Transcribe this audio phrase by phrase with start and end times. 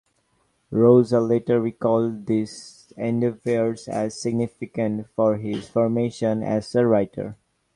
[0.71, 7.37] Rosa later recalled this endeavours as significant for his formation as a writer.